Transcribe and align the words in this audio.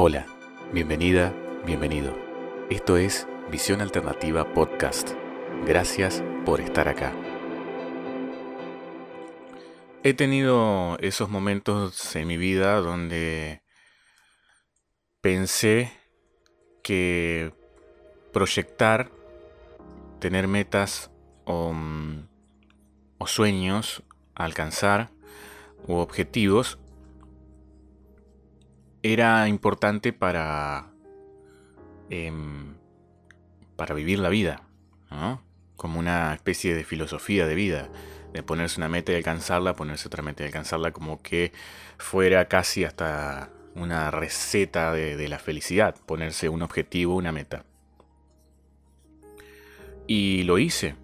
Hola, 0.00 0.26
bienvenida, 0.72 1.34
bienvenido. 1.66 2.16
Esto 2.70 2.96
es 2.96 3.26
Visión 3.50 3.80
Alternativa 3.80 4.54
Podcast. 4.54 5.10
Gracias 5.66 6.22
por 6.44 6.60
estar 6.60 6.86
acá. 6.86 7.12
He 10.04 10.14
tenido 10.14 10.96
esos 11.00 11.30
momentos 11.30 12.14
en 12.14 12.28
mi 12.28 12.36
vida 12.36 12.76
donde 12.76 13.64
pensé 15.20 15.90
que 16.84 17.52
proyectar, 18.32 19.10
tener 20.20 20.46
metas 20.46 21.10
o, 21.44 21.72
mm, 21.72 22.28
sueños 23.26 24.04
alcanzar 24.36 25.10
u 25.88 25.94
objetivos 25.96 26.78
era 29.02 29.48
importante 29.48 30.12
para, 30.12 30.90
em, 32.10 32.76
para 33.76 33.94
vivir 33.94 34.18
la 34.18 34.28
vida, 34.28 34.62
como 35.76 36.00
una 36.00 36.34
especie 36.34 36.74
de 36.74 36.84
filosofía 36.84 37.46
de 37.46 37.54
vida, 37.54 37.88
de 38.32 38.42
ponerse 38.42 38.80
una 38.80 38.88
meta 38.88 39.12
y 39.12 39.16
alcanzarla, 39.16 39.76
ponerse 39.76 40.08
otra 40.08 40.22
meta 40.22 40.42
y 40.42 40.46
alcanzarla, 40.46 40.92
como 40.92 41.22
que 41.22 41.52
fuera 41.96 42.48
casi 42.48 42.84
hasta 42.84 43.50
una 43.74 44.10
receta 44.10 44.92
de, 44.92 45.28
la 45.28 45.38
felicidad, 45.38 45.94
ponerse 46.06 46.48
un 46.48 46.62
objetivo, 46.62 47.14
una 47.14 47.32
meta. 47.32 47.64
Y 50.06 50.42
lo 50.42 50.58
hice. 50.58 50.96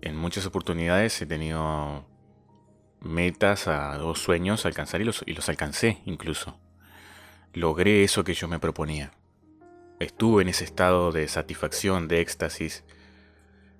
En 0.00 0.16
muchas 0.16 0.46
oportunidades 0.46 1.20
he 1.20 1.26
tenido 1.26 2.06
metas 3.00 3.68
a 3.68 3.96
dos 3.98 4.20
sueños 4.20 4.64
a 4.64 4.68
alcanzar 4.68 5.00
y 5.00 5.04
los 5.04 5.48
alcancé 5.48 5.98
incluso 6.06 6.58
logré 7.56 8.04
eso 8.04 8.22
que 8.22 8.34
yo 8.34 8.48
me 8.48 8.58
proponía. 8.58 9.12
Estuve 9.98 10.42
en 10.42 10.50
ese 10.50 10.64
estado 10.64 11.10
de 11.10 11.26
satisfacción, 11.26 12.06
de 12.06 12.20
éxtasis, 12.20 12.84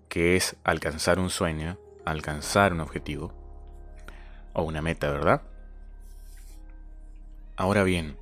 que 0.08 0.34
es 0.34 0.56
alcanzar 0.64 1.18
un 1.18 1.28
sueño, 1.28 1.78
alcanzar 2.06 2.72
un 2.72 2.80
objetivo, 2.80 3.34
o 4.54 4.62
una 4.62 4.80
meta, 4.80 5.10
¿verdad? 5.10 5.42
Ahora 7.54 7.84
bien, 7.84 8.16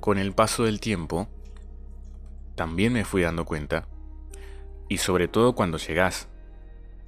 con 0.00 0.18
el 0.18 0.34
paso 0.34 0.64
del 0.64 0.78
tiempo, 0.78 1.26
también 2.54 2.92
me 2.92 3.06
fui 3.06 3.22
dando 3.22 3.46
cuenta, 3.46 3.88
y 4.90 4.98
sobre 4.98 5.26
todo 5.26 5.54
cuando 5.54 5.78
llegas 5.78 6.28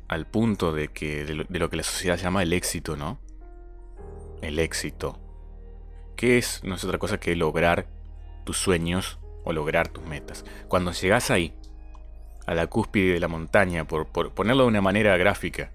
al 0.09 0.27
punto 0.27 0.73
de 0.73 0.89
que 0.89 1.27
de 1.27 1.35
lo, 1.35 1.45
de 1.45 1.59
lo 1.59 1.69
que 1.69 1.77
la 1.77 1.83
sociedad 1.83 2.17
llama 2.17 2.43
el 2.43 2.55
éxito, 2.55 2.97
¿no? 2.97 3.19
El 4.41 4.59
éxito 4.59 5.21
¿Qué 6.17 6.39
es? 6.39 6.63
No 6.65 6.75
es 6.75 6.85
otra 6.85 6.99
cosa 6.99 7.21
que 7.21 7.37
lograr 7.37 7.87
tus 8.45 8.57
sueños 8.57 9.19
o 9.45 9.53
lograr 9.53 9.89
tus 9.89 10.05
metas. 10.05 10.45
Cuando 10.67 10.93
llegas 10.93 11.31
ahí, 11.31 11.55
a 12.47 12.55
la 12.55 12.69
cúspide 12.69 13.13
de 13.13 13.21
la 13.21 13.29
montaña, 13.29 13.87
por, 13.87 14.09
ponerlo 14.09 14.63
de 14.63 14.69
una 14.69 14.81
manera 14.81 15.17
gráfica, 15.19 15.73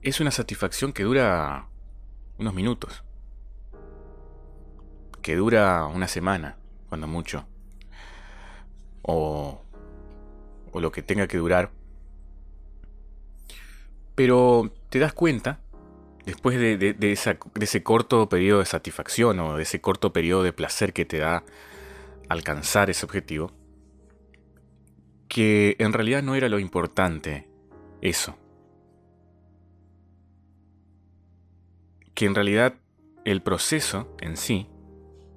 es 0.00 0.20
una 0.20 0.30
satisfacción 0.30 0.92
que 0.92 1.02
dura 1.02 1.66
unos 2.38 2.54
minutos. 2.54 3.04
Que 5.20 5.36
dura 5.36 5.86
una 5.86 6.08
semana, 6.08 6.56
cuando 6.88 7.06
mucho. 7.06 7.46
O, 9.02 9.62
o 10.72 10.80
lo 10.80 10.90
que 10.90 11.02
tenga 11.02 11.26
que 11.26 11.36
durar. 11.36 11.70
Pero 14.14 14.72
te 14.88 14.98
das 14.98 15.12
cuenta 15.12 15.60
después 16.24 16.58
de, 16.58 16.96
ese 17.60 17.82
corto 17.82 18.28
periodo 18.28 18.60
de 18.60 18.66
satisfacción 18.66 19.40
o 19.40 19.56
de 19.56 19.64
ese 19.64 19.80
corto 19.80 20.12
periodo 20.12 20.42
de 20.42 20.52
placer 20.52 20.92
que 20.92 21.04
te 21.04 21.18
da 21.18 21.44
alcanzar 22.28 22.90
ese 22.90 23.04
objetivo, 23.04 23.52
que 25.28 25.76
en 25.78 25.92
realidad 25.92 26.22
no 26.22 26.34
era 26.34 26.48
lo 26.48 26.58
importante 26.58 27.48
eso. 28.00 28.36
Que 32.14 32.26
en 32.26 32.34
realidad 32.34 32.74
el 33.24 33.42
proceso 33.42 34.14
en 34.20 34.36
sí, 34.36 34.68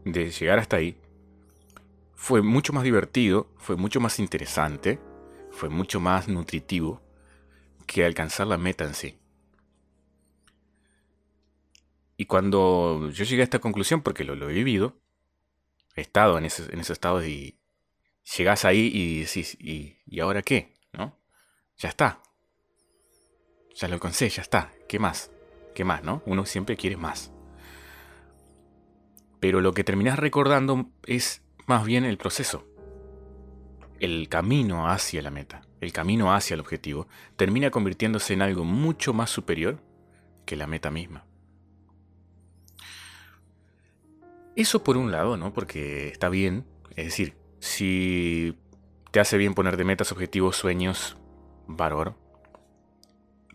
de 0.04 0.30
llegar 0.30 0.60
hasta 0.60 0.78
ahí, 0.78 0.98
fue 2.14 2.42
mucho 2.42 2.74
más 2.74 2.84
divertido, 2.84 3.48
fue 3.58 3.76
mucho 3.76 4.00
más 4.00 4.20
interesante, 4.20 5.00
fue 5.52 5.70
mucho 5.70 6.00
más 6.00 6.28
nutritivo 6.28 7.02
que 7.86 8.06
alcanzar 8.06 8.48
la 8.48 8.58
meta 8.58 8.84
en 8.84 8.94
sí. 8.94 9.18
Y 12.18 12.26
cuando 12.26 13.10
yo 13.10 13.26
llegué 13.26 13.42
a 13.42 13.44
esta 13.44 13.60
conclusión, 13.60 14.02
porque 14.02 14.24
lo, 14.24 14.50
he 14.50 14.54
vivido, 14.54 14.96
he 15.96 16.02
estado 16.02 16.38
en 16.38 16.46
ese, 16.46 16.72
en 16.72 16.80
ese 16.80 16.94
estado 16.94 17.26
y 17.26 17.60
llegas 18.38 18.66
ahí 18.66 18.90
y 18.94 19.22
decís, 19.22 19.58
¿y, 19.60 19.98
¿y 20.06 20.20
ahora 20.20 20.42
qué? 20.42 20.74
¿No? 20.94 21.18
Ya 21.78 21.90
está. 21.90 22.22
Ya 23.76 23.88
lo 23.88 23.96
alcancé, 23.96 24.30
ya 24.30 24.42
está. 24.42 24.72
¿Qué 24.88 25.00
más? 25.00 25.32
¿Qué 25.74 25.84
más, 25.84 26.04
no? 26.04 26.24
Uno 26.26 26.46
siempre 26.46 26.78
quiere 26.78 26.96
más. 26.96 27.32
Pero 29.42 29.60
lo 29.60 29.74
que 29.74 29.84
terminas 29.84 30.18
recordando 30.18 30.90
es 31.06 31.44
más 31.68 31.86
bien 31.86 32.06
el 32.06 32.18
proceso. 32.18 32.66
El 34.00 34.30
camino 34.30 34.90
hacia 34.90 35.22
la 35.22 35.32
meta, 35.32 35.62
el 35.82 35.92
camino 35.92 36.34
hacia 36.34 36.54
el 36.54 36.62
objetivo, 36.62 37.08
termina 37.36 37.72
convirtiéndose 37.72 38.34
en 38.34 38.42
algo 38.42 38.64
mucho 38.64 39.14
más 39.14 39.30
superior 39.30 39.82
que 40.46 40.56
la 40.56 40.68
meta 40.68 40.92
misma. 40.92 41.26
Eso 44.56 44.84
por 44.84 44.98
un 44.98 45.12
lado, 45.12 45.36
¿no? 45.38 45.54
Porque 45.54 46.08
está 46.08 46.30
bien. 46.30 46.66
Es 46.96 47.06
decir, 47.06 47.36
si 47.60 48.58
te 49.12 49.20
hace 49.20 49.38
bien 49.38 49.54
poner 49.54 49.76
de 49.76 49.84
metas, 49.84 50.12
objetivos, 50.12 50.56
sueños, 50.56 51.18
valor. 51.68 52.16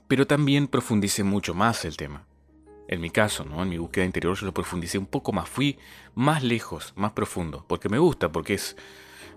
Pero 0.08 0.26
también 0.26 0.68
profundice 0.68 1.24
mucho 1.24 1.54
más 1.54 1.84
el 1.84 1.96
tema. 1.96 2.26
En 2.88 3.00
mi 3.00 3.10
caso, 3.10 3.44
¿no? 3.44 3.62
En 3.62 3.68
mi 3.68 3.78
búsqueda 3.78 4.04
interior 4.04 4.36
yo 4.36 4.46
lo 4.46 4.52
profundicé 4.52 4.98
un 4.98 5.06
poco 5.06 5.32
más. 5.32 5.48
Fui 5.48 5.78
más 6.14 6.42
lejos, 6.42 6.92
más 6.96 7.12
profundo. 7.12 7.64
Porque 7.66 7.88
me 7.88 7.98
gusta, 7.98 8.30
porque 8.30 8.54
es, 8.54 8.76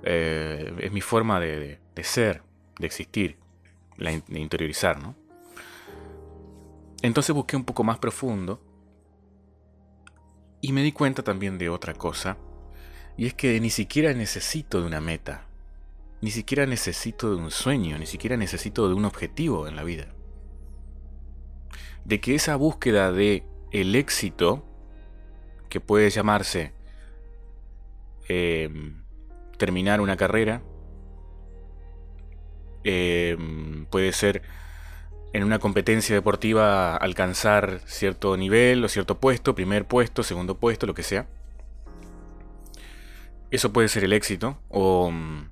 eh, 0.04 0.74
es 0.80 0.92
mi 0.92 1.02
forma 1.02 1.40
de, 1.40 1.80
ser, 2.02 2.42
de 2.80 2.88
existir, 2.88 3.38
de 3.98 4.40
interiorizar, 4.40 5.02
¿no? 5.02 5.16
Entonces 7.02 7.36
busqué 7.36 7.56
un 7.56 7.64
poco 7.64 7.84
más 7.84 8.00
profundo 8.00 8.62
y 10.64 10.72
me 10.72 10.82
di 10.82 10.94
cuenta 10.94 11.24
también 11.24 11.58
de 11.58 11.68
otra 11.68 11.94
cosa, 11.94 12.38
y 13.18 13.26
es 13.26 13.34
que 13.34 13.60
ni 13.60 13.70
siquiera 13.70 14.14
necesito 14.14 14.80
de 14.80 14.88
una 14.88 15.02
meta, 15.02 15.46
ni 16.22 16.32
siquiera 16.32 16.66
necesito 16.66 17.30
de 17.30 17.36
un 17.36 17.52
sueño, 17.52 18.00
ni 18.00 18.06
siquiera 18.06 18.38
necesito 18.38 18.88
de 18.88 18.94
un 18.94 19.04
objetivo 19.04 19.68
en 19.68 19.76
la 19.76 19.84
vida. 19.84 20.08
De 22.06 22.22
que 22.22 22.34
esa 22.34 22.56
búsqueda 22.56 23.12
de 23.12 23.44
el 23.72 23.94
éxito, 23.94 24.66
que 25.68 25.82
puede 25.82 26.10
llamarse 26.10 26.72
em, 28.30 29.04
terminar 29.58 30.00
una 30.00 30.16
carrera, 30.16 30.64
em, 32.86 33.86
puede 33.88 34.14
ser 34.14 34.44
en 35.34 35.44
una 35.44 35.58
competencia 35.58 36.16
deportiva 36.16 36.96
alcanzar 36.96 37.82
cierto 37.86 38.38
nivel 38.38 38.86
o 38.86 38.88
cierto 38.88 39.20
puesto, 39.20 39.56
primer 39.56 39.86
puesto, 39.86 40.22
segundo 40.22 40.58
puesto, 40.58 40.86
lo 40.86 40.94
que 40.94 41.02
sea. 41.02 41.28
Eso 43.50 43.74
puede 43.74 43.88
ser 43.88 44.04
el 44.04 44.14
éxito, 44.14 44.60
o 44.70 45.10
mm, 45.12 45.50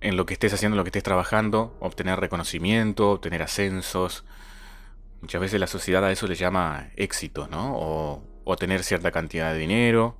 en 0.00 0.16
lo 0.16 0.24
que 0.24 0.34
estés 0.34 0.54
haciendo, 0.54 0.74
en 0.74 0.78
lo 0.78 0.84
que 0.84 0.90
estés 0.90 1.02
trabajando, 1.02 1.76
obtener 1.80 2.20
reconocimiento, 2.20 3.10
obtener 3.10 3.42
ascensos. 3.42 4.24
Muchas 5.20 5.40
veces 5.40 5.58
la 5.58 5.66
sociedad 5.66 6.04
a 6.04 6.12
eso 6.12 6.28
le 6.28 6.36
llama 6.36 6.90
éxito, 6.94 7.48
¿no? 7.48 7.76
O, 7.76 8.24
o 8.44 8.56
tener 8.56 8.84
cierta 8.84 9.10
cantidad 9.10 9.52
de 9.52 9.58
dinero. 9.58 10.16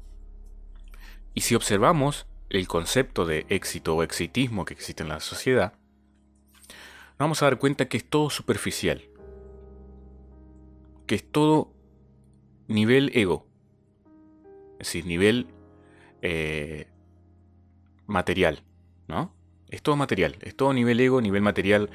Y 1.34 1.42
si 1.42 1.54
observamos 1.54 2.27
el 2.51 2.66
concepto 2.66 3.27
de 3.27 3.47
éxito 3.48 3.95
o 3.95 4.03
exitismo 4.03 4.65
que 4.65 4.74
existe 4.74 5.04
en 5.04 5.09
la 5.09 5.21
sociedad, 5.21 5.74
vamos 7.18 7.42
a 7.42 7.47
dar 7.47 7.59
cuenta 7.59 7.89
que 7.89 7.97
es 7.97 8.04
todo 8.04 8.30
superficial. 8.30 9.03
Que 11.07 11.15
es 11.15 11.30
todo 11.30 11.72
nivel 12.68 13.10
ego. 13.15 13.47
Es 14.78 14.89
decir, 14.89 15.07
nivel 15.07 15.48
eh, 16.22 16.89
material. 18.07 18.63
¿No? 19.09 19.34
Es 19.68 19.83
todo 19.83 19.97
material. 19.97 20.36
Es 20.42 20.57
todo 20.57 20.72
nivel 20.72 21.01
ego, 21.01 21.21
nivel 21.21 21.42
material, 21.42 21.91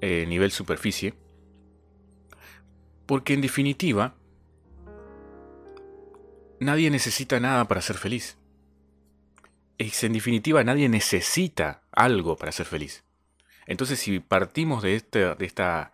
eh, 0.00 0.26
nivel 0.28 0.50
superficie. 0.50 1.14
Porque 3.06 3.34
en 3.34 3.40
definitiva, 3.40 4.14
nadie 6.60 6.90
necesita 6.90 7.40
nada 7.40 7.66
para 7.66 7.82
ser 7.82 7.96
feliz. 7.96 8.36
Es 9.78 10.04
en 10.04 10.12
definitiva, 10.12 10.62
nadie 10.62 10.88
necesita 10.88 11.82
algo 11.90 12.36
para 12.36 12.52
ser 12.52 12.66
feliz. 12.66 13.02
Entonces, 13.66 13.98
si 14.00 14.20
partimos 14.20 14.82
de, 14.82 14.96
este, 14.96 15.34
de 15.34 15.46
esta, 15.46 15.92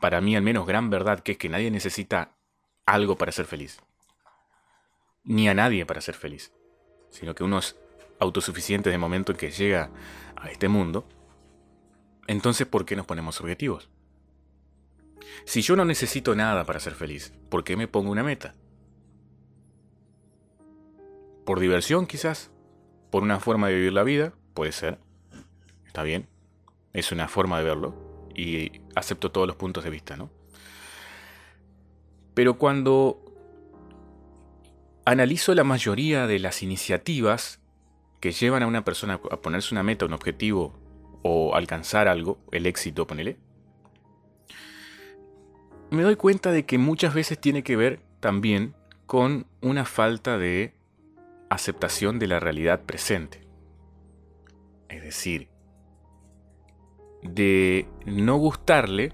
para 0.00 0.20
mí 0.20 0.36
al 0.36 0.42
menos, 0.42 0.66
gran 0.66 0.90
verdad, 0.90 1.20
que 1.20 1.32
es 1.32 1.38
que 1.38 1.48
nadie 1.48 1.70
necesita 1.70 2.32
algo 2.86 3.16
para 3.18 3.32
ser 3.32 3.46
feliz. 3.46 3.80
ni 5.24 5.48
a 5.48 5.54
nadie 5.54 5.84
para 5.84 6.00
ser 6.00 6.14
feliz, 6.14 6.52
sino 7.10 7.34
que 7.34 7.44
uno 7.44 7.58
es 7.58 7.76
autosuficiente 8.18 8.90
de 8.90 8.98
momento 8.98 9.32
en 9.32 9.38
que 9.38 9.50
llega 9.50 9.90
a 10.36 10.50
este 10.50 10.68
mundo, 10.68 11.06
entonces 12.26 12.66
¿por 12.66 12.84
qué 12.84 12.96
nos 12.96 13.06
ponemos 13.06 13.40
objetivos? 13.40 13.90
Si 15.44 15.62
yo 15.62 15.76
no 15.76 15.84
necesito 15.84 16.34
nada 16.34 16.64
para 16.64 16.80
ser 16.80 16.94
feliz, 16.94 17.32
¿por 17.50 17.64
qué 17.64 17.76
me 17.76 17.88
pongo 17.88 18.10
una 18.10 18.22
meta? 18.22 18.54
¿Por 21.44 21.60
diversión 21.60 22.06
quizás? 22.06 22.50
¿Por 23.10 23.22
una 23.22 23.40
forma 23.40 23.68
de 23.68 23.74
vivir 23.76 23.92
la 23.92 24.02
vida? 24.02 24.32
Puede 24.54 24.72
ser. 24.72 24.98
Está 25.88 26.04
bien. 26.04 26.28
Es 26.92 27.10
una 27.10 27.26
forma 27.26 27.58
de 27.58 27.64
verlo. 27.64 27.94
Y 28.34 28.80
acepto 28.94 29.32
todos 29.32 29.48
los 29.48 29.56
puntos 29.56 29.82
de 29.82 29.90
vista, 29.90 30.16
¿no? 30.16 30.30
Pero 32.34 32.56
cuando 32.56 33.24
analizo 35.04 35.54
la 35.54 35.64
mayoría 35.64 36.28
de 36.28 36.38
las 36.38 36.62
iniciativas 36.62 37.60
que 38.20 38.30
llevan 38.30 38.62
a 38.62 38.68
una 38.68 38.84
persona 38.84 39.14
a 39.14 39.36
ponerse 39.38 39.74
una 39.74 39.82
meta, 39.82 40.04
un 40.04 40.12
objetivo 40.12 40.78
o 41.22 41.56
alcanzar 41.56 42.06
algo, 42.06 42.38
el 42.52 42.66
éxito, 42.66 43.08
ponele, 43.08 43.38
me 45.90 46.02
doy 46.02 46.14
cuenta 46.16 46.52
de 46.52 46.64
que 46.64 46.78
muchas 46.78 47.14
veces 47.14 47.40
tiene 47.40 47.64
que 47.64 47.74
ver 47.74 48.00
también 48.20 48.74
con 49.06 49.46
una 49.62 49.84
falta 49.84 50.38
de 50.38 50.74
aceptación 51.48 52.18
de 52.18 52.26
la 52.26 52.38
realidad 52.38 52.82
presente. 52.82 53.40
Es 54.88 55.02
decir, 55.02 55.48
de 57.22 57.86
no 58.06 58.36
gustarle 58.36 59.12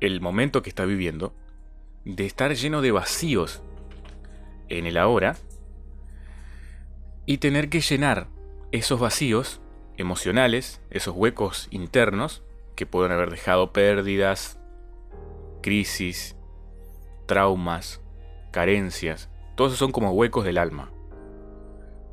el 0.00 0.20
momento 0.20 0.62
que 0.62 0.68
está 0.68 0.84
viviendo, 0.84 1.34
de 2.04 2.26
estar 2.26 2.54
lleno 2.54 2.82
de 2.82 2.92
vacíos 2.92 3.62
en 4.68 4.86
el 4.86 4.96
ahora 4.96 5.36
y 7.24 7.38
tener 7.38 7.68
que 7.68 7.80
llenar 7.80 8.28
esos 8.72 9.00
vacíos 9.00 9.60
emocionales, 9.96 10.80
esos 10.90 11.14
huecos 11.16 11.68
internos 11.70 12.42
que 12.74 12.86
pueden 12.86 13.12
haber 13.12 13.30
dejado 13.30 13.72
pérdidas, 13.72 14.58
crisis, 15.62 16.36
traumas, 17.26 18.00
carencias, 18.52 19.28
todos 19.56 19.76
son 19.76 19.90
como 19.90 20.12
huecos 20.12 20.44
del 20.44 20.58
alma. 20.58 20.90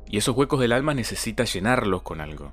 Y 0.06 0.18
esos 0.18 0.36
huecos 0.36 0.60
del 0.60 0.72
alma 0.72 0.94
necesita 0.94 1.44
llenarlos 1.44 2.02
con 2.02 2.20
algo. 2.20 2.52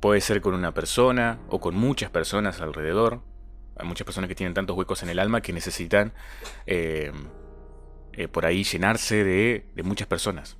Puede 0.00 0.20
ser 0.20 0.40
con 0.40 0.54
una 0.54 0.72
persona 0.72 1.38
o 1.48 1.60
con 1.60 1.74
muchas 1.74 2.10
personas 2.10 2.60
alrededor. 2.60 3.20
Hay 3.76 3.86
muchas 3.86 4.04
personas 4.04 4.28
que 4.28 4.34
tienen 4.34 4.54
tantos 4.54 4.76
huecos 4.76 5.02
en 5.02 5.10
el 5.10 5.18
alma 5.18 5.42
que 5.42 5.52
necesitan 5.52 6.12
eh, 6.66 7.12
eh, 8.14 8.28
por 8.28 8.46
ahí 8.46 8.64
llenarse 8.64 9.24
de, 9.24 9.82
muchas 9.84 10.08
personas. 10.08 10.56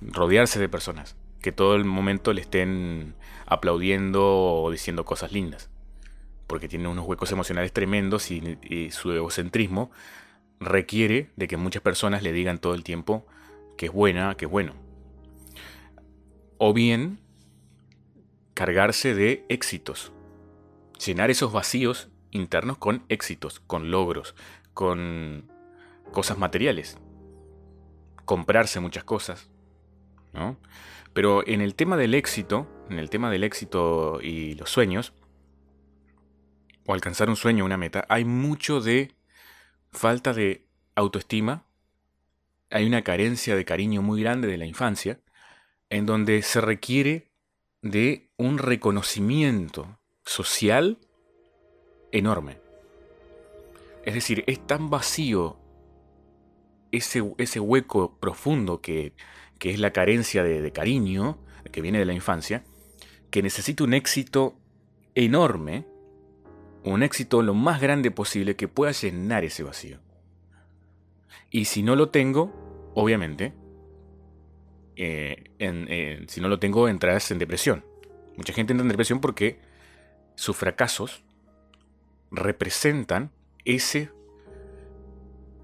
Rodearse 0.00 0.58
de 0.58 0.68
personas. 0.68 1.16
Que 1.42 1.52
todo 1.52 1.76
el 1.76 1.84
momento 1.84 2.32
le 2.32 2.40
estén 2.40 3.14
aplaudiendo 3.46 4.62
o 4.62 4.70
diciendo 4.70 5.04
cosas 5.04 5.32
lindas. 5.32 5.70
Porque 6.46 6.68
tienen 6.68 6.88
unos 6.88 7.06
huecos 7.06 7.30
emocionales 7.32 7.72
tremendos 7.72 8.30
y 8.30 8.90
su 8.90 9.12
egocentrismo 9.12 9.90
requiere 10.58 11.30
de 11.36 11.48
que 11.48 11.56
muchas 11.56 11.82
personas 11.82 12.22
le 12.22 12.32
digan 12.32 12.58
todo 12.58 12.74
el 12.74 12.84
tiempo 12.84 13.26
que 13.76 13.86
es 13.86 13.92
buena, 13.92 14.34
que 14.36 14.44
es 14.44 14.50
bueno. 14.50 14.74
O 16.58 16.74
bien 16.74 17.18
cargarse 18.54 19.14
de 19.14 19.44
éxitos. 19.48 20.12
Llenar 21.04 21.30
esos 21.30 21.52
vacíos 21.52 22.10
internos 22.30 22.78
con 22.78 23.04
éxitos, 23.08 23.60
con 23.60 23.90
logros, 23.90 24.34
con 24.74 25.50
cosas 26.12 26.38
materiales. 26.38 26.98
Comprarse 28.24 28.80
muchas 28.80 29.04
cosas. 29.04 29.50
¿no? 30.32 30.58
Pero 31.12 31.46
en 31.46 31.60
el 31.60 31.74
tema 31.74 31.96
del 31.96 32.14
éxito, 32.14 32.68
en 32.88 32.98
el 32.98 33.10
tema 33.10 33.30
del 33.30 33.44
éxito 33.44 34.20
y 34.22 34.54
los 34.54 34.70
sueños, 34.70 35.12
o 36.86 36.94
alcanzar 36.94 37.28
un 37.28 37.36
sueño, 37.36 37.64
una 37.64 37.76
meta, 37.76 38.04
hay 38.08 38.24
mucho 38.24 38.80
de 38.80 39.14
falta 39.92 40.32
de 40.32 40.66
autoestima, 40.94 41.66
hay 42.70 42.86
una 42.86 43.02
carencia 43.02 43.56
de 43.56 43.64
cariño 43.64 44.02
muy 44.02 44.22
grande 44.22 44.46
de 44.48 44.58
la 44.58 44.66
infancia, 44.66 45.20
en 45.88 46.06
donde 46.06 46.42
se 46.42 46.60
requiere 46.60 47.29
de 47.82 48.30
un 48.36 48.58
reconocimiento 48.58 49.98
social 50.24 50.98
enorme. 52.12 52.58
Es 54.04 54.14
decir, 54.14 54.44
es 54.46 54.66
tan 54.66 54.90
vacío 54.90 55.56
ese, 56.92 57.22
ese 57.38 57.60
hueco 57.60 58.18
profundo 58.18 58.80
que, 58.80 59.14
que, 59.58 59.70
es 59.70 59.78
la 59.78 59.92
carencia 59.92 60.42
de, 60.42 60.60
de 60.60 60.72
cariño 60.72 61.38
que 61.72 61.80
viene 61.80 61.98
de 61.98 62.04
la 62.04 62.14
infancia, 62.14 62.64
que 63.30 63.42
necesita 63.42 63.84
un 63.84 63.94
éxito 63.94 64.56
enorme, 65.14 65.86
un 66.84 67.02
éxito 67.02 67.42
lo 67.42 67.54
más 67.54 67.80
grande 67.80 68.10
posible 68.10 68.56
que 68.56 68.68
pueda 68.68 68.92
llenar 68.92 69.44
ese 69.44 69.62
vacío. 69.62 69.98
Y 71.50 71.66
si 71.66 71.82
no 71.82 71.96
lo 71.96 72.10
tengo, 72.10 72.52
obviamente, 72.94 73.52
eh, 75.02 76.24
si 76.28 76.40
no 76.40 76.48
lo 76.48 76.58
tengo, 76.58 76.88
entras 76.88 77.30
en 77.30 77.38
depresión. 77.38 77.84
Mucha 78.36 78.52
gente 78.52 78.72
entra 78.72 78.84
en 78.84 78.88
depresión 78.88 79.20
porque 79.20 79.60
sus 80.34 80.56
fracasos 80.56 81.22
representan 82.30 83.30
ese 83.64 84.10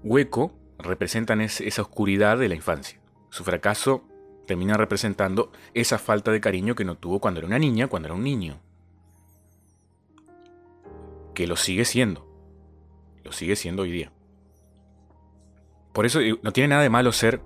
hueco, 0.03 0.53
representan 0.79 1.41
esa 1.41 1.81
oscuridad 1.81 2.37
de 2.37 2.49
la 2.49 2.55
infancia. 2.55 2.99
Su 3.29 3.43
fracaso 3.43 4.03
termina 4.45 4.75
representando 4.77 5.51
esa 5.73 5.97
falta 5.97 6.31
de 6.31 6.41
cariño 6.41 6.75
que 6.75 6.85
no 6.85 6.95
tuvo 6.97 7.19
cuando 7.19 7.39
era 7.39 7.47
una 7.47 7.59
niña, 7.59 7.87
cuando 7.87 8.07
era 8.07 8.15
un 8.15 8.23
niño. 8.23 8.59
Que 11.35 11.45
lo 11.45 11.55
sigue 11.55 11.85
siendo. 11.85 12.25
Lo 13.23 13.31
sigue 13.31 13.55
siendo 13.55 13.83
hoy 13.83 13.91
día. 13.91 14.11
Por 15.93 16.05
eso 16.05 16.21
eh, 16.21 16.39
no 16.41 16.53
tiene 16.53 16.69
nada 16.69 16.83
de 16.83 16.89
malo 16.89 17.11
ser 17.11 17.41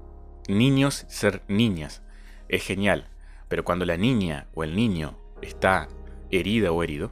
niños, 0.47 1.05
ser 1.07 1.43
niñas. 1.47 2.01
Es 2.49 2.63
genial. 2.63 3.07
Pero 3.47 3.63
cuando 3.63 3.85
la 3.85 3.97
niña 3.97 4.47
o 4.53 4.63
el 4.63 4.75
niño 4.75 5.17
está 5.41 5.87
herida 6.29 6.71
o 6.71 6.83
herido 6.83 7.11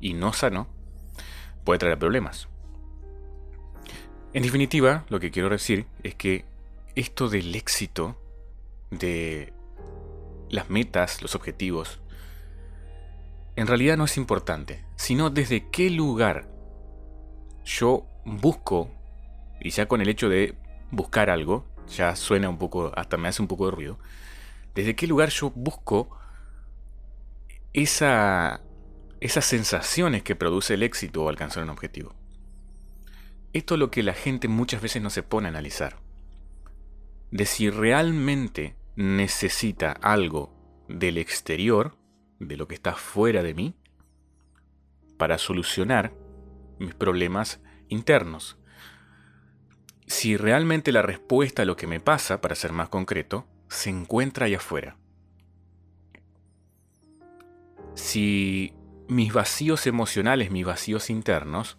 y 0.00 0.14
no 0.14 0.32
sano, 0.32 0.68
puede 1.64 1.78
traer 1.78 1.98
problemas. 1.98 2.48
En 4.32 4.42
definitiva, 4.42 5.04
lo 5.08 5.18
que 5.18 5.30
quiero 5.30 5.48
decir 5.48 5.86
es 6.04 6.14
que 6.14 6.44
esto 6.94 7.28
del 7.28 7.54
éxito, 7.54 8.16
de 8.90 9.52
las 10.48 10.70
metas, 10.70 11.22
los 11.22 11.34
objetivos, 11.34 12.00
en 13.56 13.66
realidad 13.66 13.96
no 13.96 14.04
es 14.04 14.16
importante, 14.16 14.84
sino 14.96 15.30
desde 15.30 15.68
qué 15.70 15.90
lugar 15.90 16.48
yo 17.64 18.06
busco, 18.24 18.90
y 19.60 19.70
ya 19.70 19.86
con 19.86 20.00
el 20.00 20.08
hecho 20.08 20.28
de 20.28 20.54
buscar 20.90 21.30
algo, 21.30 21.66
ya 21.96 22.16
suena 22.16 22.48
un 22.48 22.58
poco, 22.58 22.92
hasta 22.96 23.16
me 23.16 23.28
hace 23.28 23.42
un 23.42 23.48
poco 23.48 23.66
de 23.66 23.72
ruido, 23.72 23.98
desde 24.74 24.94
qué 24.94 25.06
lugar 25.06 25.30
yo 25.30 25.50
busco 25.50 26.16
esa, 27.72 28.60
esas 29.20 29.44
sensaciones 29.44 30.22
que 30.22 30.36
produce 30.36 30.74
el 30.74 30.82
éxito 30.82 31.24
o 31.24 31.28
alcanzar 31.28 31.62
un 31.62 31.70
objetivo. 31.70 32.14
Esto 33.52 33.74
es 33.74 33.80
lo 33.80 33.90
que 33.90 34.02
la 34.02 34.14
gente 34.14 34.48
muchas 34.48 34.80
veces 34.80 35.02
no 35.02 35.10
se 35.10 35.22
pone 35.22 35.48
a 35.48 35.50
analizar. 35.50 35.96
De 37.30 37.46
si 37.46 37.70
realmente 37.70 38.76
necesita 38.96 39.92
algo 39.92 40.54
del 40.88 41.18
exterior, 41.18 41.96
de 42.38 42.56
lo 42.56 42.68
que 42.68 42.74
está 42.74 42.94
fuera 42.94 43.42
de 43.42 43.54
mí, 43.54 43.74
para 45.16 45.38
solucionar 45.38 46.14
mis 46.78 46.94
problemas 46.94 47.60
internos, 47.88 48.56
si 50.10 50.36
realmente 50.36 50.90
la 50.90 51.02
respuesta 51.02 51.62
a 51.62 51.64
lo 51.64 51.76
que 51.76 51.86
me 51.86 52.00
pasa, 52.00 52.40
para 52.40 52.56
ser 52.56 52.72
más 52.72 52.88
concreto, 52.88 53.46
se 53.68 53.90
encuentra 53.90 54.46
allá 54.46 54.56
afuera. 54.56 54.96
Si 57.94 58.74
mis 59.06 59.32
vacíos 59.32 59.86
emocionales, 59.86 60.50
mis 60.50 60.66
vacíos 60.66 61.10
internos, 61.10 61.78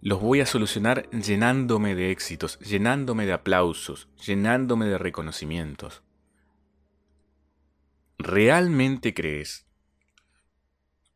los 0.00 0.20
voy 0.20 0.40
a 0.40 0.46
solucionar 0.46 1.08
llenándome 1.10 1.94
de 1.94 2.10
éxitos, 2.10 2.58
llenándome 2.58 3.26
de 3.26 3.32
aplausos, 3.32 4.08
llenándome 4.26 4.86
de 4.86 4.98
reconocimientos. 4.98 6.02
¿Realmente 8.18 9.14
crees 9.14 9.66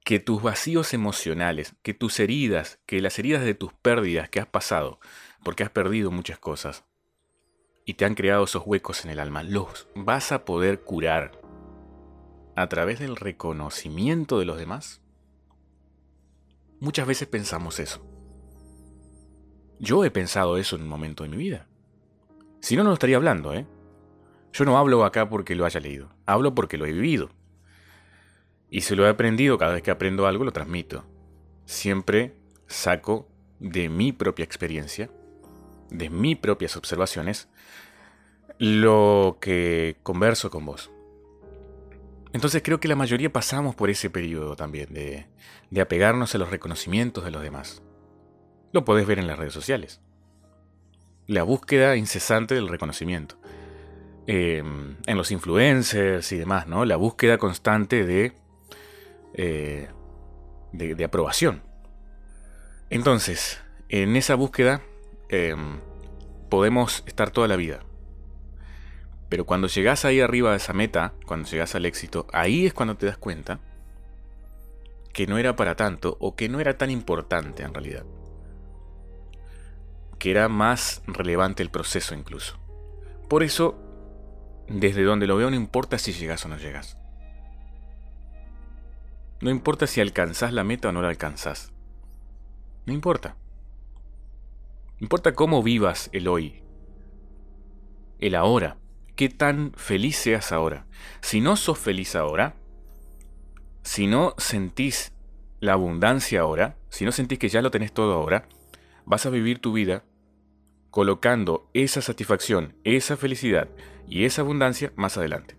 que 0.05 0.21
tus 0.21 0.43
vacíos 0.43 0.93
emocionales, 0.93 1.75
que 1.83 1.95
tus 1.95 2.21
heridas, 2.21 2.79
que 2.85 3.01
las 3.01 3.19
heridas 3.19 3.43
de 3.43 3.55
tus 3.55 3.73
pérdidas 3.73 4.29
que 4.29 4.39
has 4.39 4.47
pasado, 4.47 5.01
porque 5.43 5.63
has 5.63 5.71
perdido 5.71 6.11
muchas 6.11 6.39
cosas, 6.39 6.85
y 7.87 7.95
te 7.95 8.05
han 8.05 8.15
creado 8.15 8.45
esos 8.45 8.63
huecos 8.67 9.05
en 9.05 9.11
el 9.11 9.19
alma, 9.19 9.43
los 9.43 9.89
vas 9.95 10.31
a 10.31 10.45
poder 10.45 10.83
curar 10.83 11.41
a 12.55 12.69
través 12.69 12.99
del 12.99 13.17
reconocimiento 13.17 14.39
de 14.39 14.45
los 14.45 14.59
demás? 14.59 15.01
Muchas 16.81 17.07
veces 17.07 17.27
pensamos 17.27 17.81
eso. 17.81 18.07
Yo 19.81 20.05
he 20.05 20.11
pensado 20.11 20.57
eso 20.57 20.77
en 20.77 20.83
un 20.83 20.89
momento 20.89 21.25
de 21.25 21.31
mi 21.31 21.37
vida. 21.37 21.67
Si 22.61 22.77
no, 22.77 22.85
no 22.85 22.91
lo 22.91 22.95
estaría 22.95 23.17
hablando, 23.17 23.55
¿eh? 23.55 23.67
Yo 24.53 24.65
no 24.65 24.79
hablo 24.79 25.05
acá 25.05 25.29
porque 25.29 25.55
lo 25.55 25.65
haya 25.65 25.81
leído, 25.81 26.11
hablo 26.27 26.55
porque 26.55 26.79
lo 26.79 26.87
he 26.87 26.93
vivido. 26.93 27.31
Y 28.75 28.81
si 28.81 28.97
lo 28.97 29.07
he 29.07 29.09
aprendido, 29.09 29.57
cada 29.57 29.75
vez 29.75 29.85
que 29.85 29.93
aprendo 29.93 30.27
algo 30.27 30.43
lo 30.43 30.51
transmito. 30.51 31.05
Siempre 31.65 32.35
saco 32.67 33.29
de 33.61 33.89
mi 33.89 34.11
propia 34.11 34.45
experiencia, 34.45 35.11
de 35.91 36.11
mis 36.11 36.37
propias 36.39 36.77
observaciones, 36.77 37.49
lo 38.59 39.39
que 39.41 39.99
converso 40.03 40.51
con 40.51 40.67
vos. 40.67 40.91
Entonces 42.33 42.63
creo 42.65 42.81
que 42.81 42.89
la 42.89 42.97
mayoría 42.97 43.33
pasamos 43.33 43.77
por 43.77 43.91
ese 43.91 44.11
periodo 44.11 44.57
también, 44.57 44.93
de, 44.93 45.29
apegarnos 45.81 46.35
a 46.35 46.39
los 46.39 46.51
reconocimientos 46.51 47.25
de 47.25 47.31
los 47.31 47.43
demás. 47.43 47.81
Lo 48.73 48.85
podés 48.85 49.07
ver 49.07 49.21
en 49.21 49.29
las 49.29 49.39
redes 49.39 49.55
sociales. 49.55 50.01
La 51.29 51.45
búsqueda 51.45 51.95
incesante 51.95 52.57
del 52.57 52.67
reconocimiento. 52.67 53.37
Em, 54.27 54.97
en 55.07 55.17
los 55.17 55.31
influencers 55.31 56.33
y 56.33 56.39
demás, 56.39 56.67
¿no? 56.67 56.85
La 56.85 56.97
búsqueda 56.97 57.39
constante 57.39 58.05
de, 58.05 58.33
eh, 59.35 59.89
de, 60.73 61.05
aprobación. 61.05 61.63
Entonces, 62.91 63.61
en 63.89 64.17
esa 64.17 64.35
búsqueda 64.35 64.83
em, 65.29 65.81
podemos 66.49 67.03
estar 67.07 67.31
toda 67.31 67.49
la 67.49 67.57
vida. 67.57 67.81
Pero 69.29 69.47
cuando 69.47 69.69
llegas 69.69 70.05
ahí 70.05 70.21
arriba 70.21 70.51
de 70.51 70.59
esa 70.59 70.73
meta, 70.73 71.15
cuando 71.27 71.49
llegas 71.49 71.75
al 71.75 71.87
éxito, 71.87 72.27
ahí 72.33 72.67
es 72.67 72.75
cuando 72.75 72.97
te 72.97 73.07
das 73.07 73.19
cuenta 73.19 73.61
que 75.13 75.27
no 75.27 75.39
era 75.39 75.57
para 75.57 75.77
tanto 75.77 76.17
o 76.21 76.35
que 76.37 76.49
no 76.49 76.61
era 76.61 76.77
tan 76.77 76.91
importante 76.91 77.63
en 77.63 77.75
realidad. 77.75 78.05
Que 80.19 80.31
era 80.31 80.49
más 80.49 81.03
relevante 81.07 81.63
el 81.63 81.71
proceso 81.71 82.15
incluso. 82.15 82.59
Por 83.29 83.43
eso 83.43 83.81
desde 84.69 85.03
donde 85.03 85.27
lo 85.27 85.37
veo 85.37 85.51
no 85.51 85.57
importa 85.57 85.99
si 85.99 86.13
llegas 86.13 86.45
o 86.45 86.49
no 86.49 86.57
llegas. 86.57 86.99
No 89.41 89.51
importa 89.51 89.87
si 89.87 90.01
alcanzás 90.01 90.53
la 90.53 90.65
meta 90.65 90.89
o 90.89 90.93
no 90.93 91.03
la 91.03 91.09
alcanzás. 91.09 91.73
No 92.87 92.93
importa. 92.93 93.37
Importa 95.01 95.35
cómo 95.35 95.63
vivas 95.63 96.09
el 96.13 96.29
hoy. 96.29 96.63
El 98.21 98.35
ahora. 98.35 98.79
Qué 99.17 99.29
tan 99.29 99.73
feliz 99.77 100.17
seas 100.17 100.51
ahora. 100.53 100.87
Si 101.21 101.41
no 101.41 101.57
sos 101.57 101.79
feliz 101.79 102.17
ahora, 102.17 102.57
si 103.83 104.07
no 104.07 104.35
sentís 104.39 105.13
la 105.61 105.75
abundancia 105.75 106.41
ahora, 106.41 106.77
si 106.89 107.05
no 107.05 107.13
sentís 107.13 107.39
que 107.39 107.49
ya 107.49 107.63
lo 107.63 107.71
tenés 107.71 107.93
todo 107.93 108.15
ahora, 108.15 108.49
vas 109.05 109.27
a 109.27 109.31
vivir 109.31 109.61
tu 109.61 109.73
vida 109.73 110.05
colocando 110.91 111.69
esa 111.75 112.01
satisfacción, 112.01 112.77
esa 112.85 113.17
felicidad 113.17 113.69
y 114.09 114.25
esa 114.25 114.43
abundancia 114.43 114.93
más 114.97 115.17
adelante. 115.17 115.57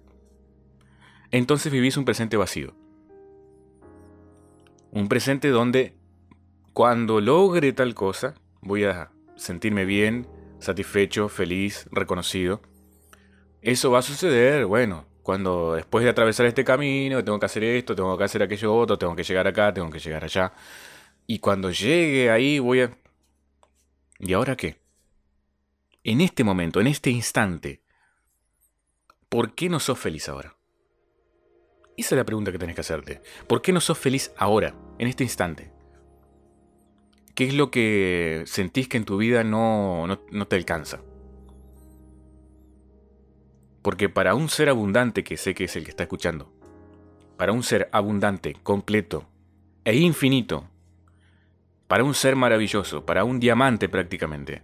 Entonces 1.32 1.72
vivís 1.72 1.98
un 1.98 2.05
presente 2.05 2.38
vacío. 2.38 2.74
Un 4.96 5.08
presente 5.08 5.50
donde 5.50 5.94
cuando 6.74 7.22
logre 7.22 7.72
tal 7.74 7.94
cosa 7.94 8.34
voy 8.62 8.86
a 8.86 9.12
sentirme 9.36 9.86
bien, 9.86 10.28
satisfecho, 10.58 11.30
feliz, 11.30 11.88
reconocido. 11.92 12.62
Eso 13.62 13.92
va 13.92 14.00
a 14.00 14.02
suceder, 14.02 14.66
bueno, 14.66 15.06
cuando 15.22 15.75
después 15.75 16.04
de 16.04 16.10
atravesar 16.10 16.48
este 16.48 16.64
camino, 16.64 17.24
tengo 17.24 17.40
que 17.40 17.46
hacer 17.46 17.64
esto, 17.64 17.96
tengo 17.96 18.18
que 18.18 18.24
hacer 18.24 18.42
aquello 18.42 18.74
otro, 18.74 18.98
tengo 18.98 19.16
que 19.16 19.24
llegar 19.24 19.46
acá, 19.46 19.72
tengo 19.72 19.92
que 19.92 20.00
llegar 20.00 20.24
allá. 20.24 20.52
Y 21.28 21.38
cuando 21.38 21.70
llegue 21.70 22.32
ahí 22.32 22.58
voy 22.58 22.82
a... 22.82 22.98
¿Y 24.18 24.34
ahora 24.34 24.56
qué? 24.56 24.80
en 26.06 26.22
este 26.22 26.44
momento, 26.44 26.80
en 26.80 26.88
este 26.88 27.10
instante, 27.10 27.82
¿por 29.28 29.56
qué 29.56 29.70
no 29.70 29.80
sos 29.80 29.98
feliz 29.98 30.30
ahora? 30.30 30.56
Esa 31.98 32.16
es 32.16 32.18
la 32.18 32.25
pregunta 32.25 32.52
que 32.52 32.60
tenés 32.60 32.75
que 32.75 32.82
hacerte. 32.82 33.22
¿Por 33.48 33.62
qué 33.62 33.72
no 33.72 33.80
sos 33.80 33.98
feliz 33.98 34.32
ahora, 34.38 34.75
en 35.00 35.08
este 35.08 35.24
instante? 35.24 35.72
¿Qué 37.36 37.46
es 37.46 37.54
lo 37.54 37.72
que 37.72 38.44
sentís 38.46 38.88
que 38.88 38.98
en 38.98 39.06
tu 39.06 39.18
vida 39.18 39.44
no, 39.44 40.08
no, 40.08 40.48
te 40.48 40.56
alcanza? 40.56 41.02
Porque 43.82 44.10
para 44.10 44.36
un 44.36 44.50
ser 44.50 44.70
abundante, 44.70 45.24
que 45.24 45.38
sé 45.38 45.54
que 45.54 45.66
es 45.66 45.75
el 45.75 45.84
que 45.84 45.90
está 45.90 46.04
escuchando, 46.04 46.54
para 47.38 47.52
un 47.52 47.64
ser 47.64 47.90
abundante, 47.92 48.56
completo 48.64 49.28
e 49.84 49.96
infinito, 49.98 50.70
para 51.88 52.04
un 52.04 52.14
ser 52.14 52.36
maravilloso, 52.36 53.06
para 53.06 53.24
un 53.24 53.40
diamante 53.40 53.90
prácticamente, 53.90 54.64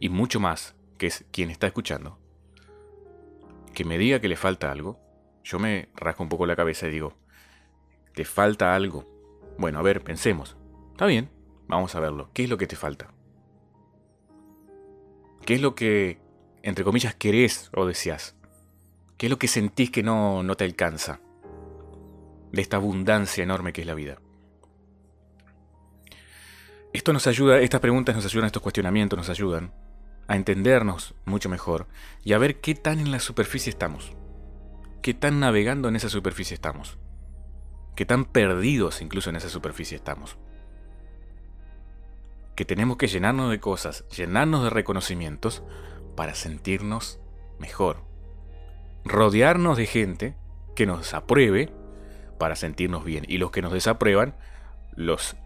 y 0.00 0.08
mucho 0.08 0.40
más, 0.40 0.74
que 0.98 1.08
es 1.08 1.24
quien 1.30 1.50
está 1.50 1.66
escuchando, 1.66 2.18
que 3.74 3.84
me 3.84 3.98
diga 3.98 4.20
que 4.20 4.28
le 4.28 4.36
falta 4.36 4.70
algo, 4.70 5.03
yo 5.44 5.58
me 5.58 5.88
rasco 5.94 6.22
un 6.22 6.28
poco 6.28 6.46
la 6.46 6.56
cabeza 6.56 6.88
y 6.88 6.90
digo, 6.90 7.14
¿te 8.14 8.24
falta 8.24 8.74
algo? 8.74 9.04
Bueno, 9.58 9.78
a 9.78 9.82
ver, 9.82 10.02
pensemos. 10.02 10.56
Está 10.92 11.06
bien, 11.06 11.30
vamos 11.68 11.94
a 11.94 12.00
verlo. 12.00 12.30
¿Qué 12.32 12.44
es 12.44 12.50
lo 12.50 12.56
que 12.56 12.66
te 12.66 12.76
falta? 12.76 13.12
¿Qué 15.44 15.54
es 15.54 15.60
lo 15.60 15.74
que, 15.74 16.18
entre 16.62 16.84
comillas, 16.84 17.14
querés 17.14 17.70
o 17.74 17.84
deseas? 17.84 18.34
¿Qué 19.18 19.26
es 19.26 19.30
lo 19.30 19.38
que 19.38 19.48
sentís 19.48 19.90
que 19.90 20.02
no, 20.02 20.42
no 20.42 20.56
te 20.56 20.64
alcanza? 20.64 21.20
De 22.50 22.62
esta 22.62 22.78
abundancia 22.78 23.44
enorme 23.44 23.72
que 23.72 23.82
es 23.82 23.86
la 23.86 23.94
vida. 23.94 24.18
Esto 26.94 27.12
nos 27.12 27.26
ayuda, 27.26 27.58
estas 27.58 27.80
preguntas 27.80 28.14
nos 28.14 28.24
ayudan, 28.24 28.46
estos 28.46 28.62
cuestionamientos 28.62 29.16
nos 29.16 29.28
ayudan 29.28 29.72
a 30.26 30.36
entendernos 30.36 31.14
mucho 31.26 31.48
mejor 31.48 31.86
y 32.22 32.32
a 32.32 32.38
ver 32.38 32.60
qué 32.60 32.74
tan 32.74 33.00
en 33.00 33.10
la 33.10 33.18
superficie 33.18 33.68
estamos, 33.68 34.12
qué 35.04 35.12
tan 35.12 35.38
navegando 35.38 35.88
en 35.88 35.96
esa 35.96 36.08
superficie 36.08 36.54
estamos, 36.54 36.96
qué 37.94 38.06
tan 38.06 38.24
perdidos 38.24 39.02
incluso 39.02 39.28
en 39.28 39.36
esa 39.36 39.50
superficie 39.50 39.98
estamos. 39.98 40.38
Que 42.56 42.64
tenemos 42.64 42.96
que 42.96 43.06
llenarnos 43.06 43.50
de 43.50 43.60
cosas, 43.60 44.08
llenarnos 44.08 44.64
de 44.64 44.70
reconocimientos 44.70 45.62
para 46.16 46.34
sentirnos 46.34 47.20
mejor. 47.58 47.98
Rodearnos 49.04 49.76
de 49.76 49.84
gente 49.84 50.36
que 50.74 50.86
nos 50.86 51.12
apruebe 51.12 51.70
para 52.38 52.56
sentirnos 52.56 53.04
bien. 53.04 53.26
Y 53.28 53.36
los 53.36 53.50
que 53.50 53.60
nos 53.60 53.74
desaprueban, 53.74 54.34
los 54.96 55.36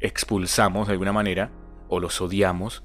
expulsamos 0.00 0.86
de 0.86 0.94
alguna 0.94 1.12
manera 1.12 1.50
o 1.88 2.00
los 2.00 2.22
odiamos 2.22 2.84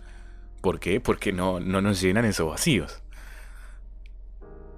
¿Por 0.64 0.80
qué? 0.80 1.02
Porque 1.02 1.34
no, 1.34 1.60
no 1.60 1.82
nos 1.82 2.00
llenan 2.00 2.24
esos 2.24 2.50
vacíos. 2.50 3.03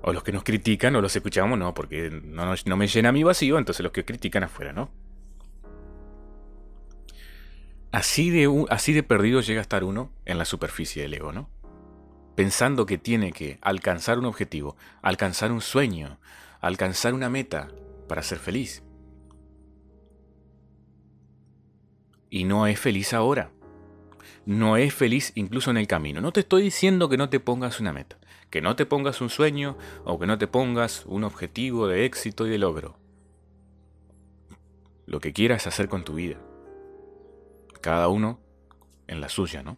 O 0.07 0.13
los 0.13 0.21
que 0.21 0.31
nos 0.31 0.43
critican 0.43 0.95
o 0.95 1.01
los 1.01 1.15
escuchamos, 1.15 1.57
no, 1.57 1.73
porque 1.73 2.11
no, 2.11 2.77
me 2.77 2.85
llena 2.85 3.11
mi 3.11 3.23
vacío, 3.23 3.57
entonces 3.57 3.83
los 3.83 3.91
que 3.91 4.05
critican 4.05 4.43
afuera, 4.43 4.71
¿no? 4.71 4.91
Así 7.91 8.29
de, 8.29 8.65
así 8.69 8.93
de 8.93 9.01
perdido 9.01 9.41
llega 9.41 9.61
a 9.61 9.63
estar 9.63 9.83
uno 9.83 10.11
en 10.25 10.37
la 10.37 10.45
superficie 10.45 11.01
del 11.01 11.15
ego, 11.15 11.31
¿no? 11.31 11.49
Pensando 12.35 12.85
que 12.85 12.99
tiene 12.99 13.31
que 13.31 13.57
alcanzar 13.61 14.19
un 14.19 14.25
objetivo, 14.25 14.77
alcanzar 15.01 15.51
un 15.51 15.61
sueño, 15.61 16.19
alcanzar 16.61 17.15
una 17.15 17.31
meta 17.31 17.69
para 18.07 18.21
ser 18.21 18.37
feliz. 18.37 18.83
Y 22.29 22.43
no 22.43 22.67
es 22.67 22.79
feliz 22.79 23.11
ahora 23.11 23.49
no 24.45 24.77
es 24.77 24.93
feliz 24.93 25.31
incluso 25.35 25.71
en 25.71 25.77
el 25.77 25.87
camino. 25.87 26.21
No 26.21 26.31
te 26.31 26.41
estoy 26.41 26.61
diciendo 26.61 27.09
que 27.09 27.17
no 27.17 27.29
te 27.29 27.39
pongas 27.39 27.79
una 27.79 27.91
meta, 27.91 28.17
que 28.55 28.61
no 28.61 28.77
te 28.77 28.85
pongas 28.85 29.19
un 29.19 29.29
sueño 29.29 29.77
o 30.05 30.17
que 30.17 30.27
no 30.27 30.37
te 30.37 30.47
pongas 30.47 31.05
un 31.07 31.25
objetivo 31.25 31.89
de 31.89 32.05
éxito 32.05 32.47
y 32.47 32.49
de 32.49 32.57
logro. 32.57 32.97
Lo 35.05 35.19
que 35.19 35.33
quieras 35.33 35.67
hacer 35.67 35.89
con 35.89 36.05
tu 36.05 36.13
vida. 36.13 36.37
Cada 37.81 38.07
uno 38.07 38.39
en 39.07 39.19
la 39.19 39.27
suya, 39.27 39.61
¿no? 39.61 39.75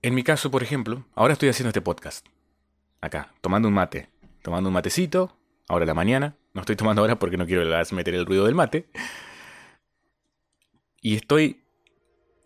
En 0.00 0.14
mi 0.14 0.22
caso, 0.22 0.50
por 0.50 0.62
ejemplo, 0.62 1.04
ahora 1.14 1.34
estoy 1.34 1.50
haciendo 1.50 1.68
este 1.68 1.82
podcast. 1.82 2.26
Acá, 3.02 3.34
tomando 3.42 3.68
un 3.68 3.74
mate. 3.74 4.08
Tomando 4.40 4.70
un 4.70 4.74
matecito, 4.74 5.36
ahora 5.68 5.84
la 5.84 5.92
mañana. 5.92 6.38
No 6.54 6.62
estoy 6.62 6.76
tomando 6.76 7.02
ahora 7.02 7.18
porque 7.18 7.36
no 7.36 7.44
quiero 7.44 7.68
meter 7.92 8.14
el 8.14 8.24
ruido 8.24 8.46
del 8.46 8.54
mate. 8.54 8.88
Y 11.02 11.16
estoy 11.16 11.66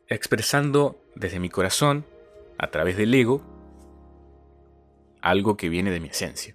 expresando 0.09 1.01
desde 1.15 1.39
mi 1.39 1.49
corazón, 1.49 2.05
a 2.59 2.73
través 2.73 2.97
del 2.97 3.15
ego, 3.15 3.58
algo 5.31 5.57
que 5.57 5.69
viene 5.69 5.91
de 5.91 6.01
mi 6.01 6.09
esencia. 6.09 6.55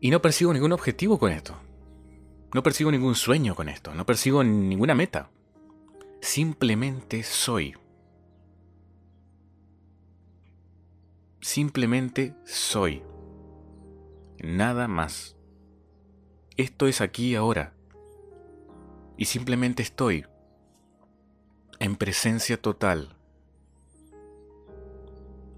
Y 0.00 0.10
no 0.10 0.22
persigo 0.22 0.52
ningún 0.52 0.72
objetivo 0.72 1.18
con 1.18 1.32
esto. 1.32 1.56
No 2.54 2.62
persigo 2.62 2.90
ningún 2.90 3.14
sueño 3.14 3.54
con 3.54 3.68
esto. 3.68 3.94
No 3.94 4.06
persigo 4.06 4.42
ninguna 4.44 4.94
meta. 4.94 5.30
Simplemente 6.20 7.22
soy. 7.22 7.76
Simplemente 11.40 12.34
soy. 12.44 13.02
Nada 14.42 14.88
más. 14.88 15.36
Esto 16.56 16.86
es 16.86 17.00
aquí 17.00 17.32
y 17.32 17.34
ahora. 17.34 17.74
Y 19.16 19.26
simplemente 19.26 19.82
estoy 19.82 20.24
en 21.80 21.96
presencia 21.96 22.60
total. 22.60 23.17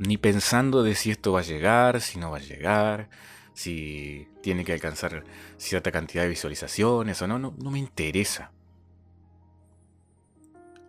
Ni 0.00 0.16
pensando 0.16 0.82
de 0.82 0.94
si 0.94 1.10
esto 1.10 1.32
va 1.32 1.40
a 1.40 1.44
llegar, 1.44 2.00
si 2.00 2.18
no 2.18 2.30
va 2.30 2.38
a 2.38 2.40
llegar, 2.40 3.10
si 3.52 4.26
tiene 4.42 4.64
que 4.64 4.72
alcanzar 4.72 5.24
cierta 5.58 5.92
cantidad 5.92 6.22
de 6.22 6.30
visualizaciones 6.30 7.20
o 7.20 7.26
no, 7.26 7.38
no, 7.38 7.70
me 7.70 7.78
interesa. 7.78 8.50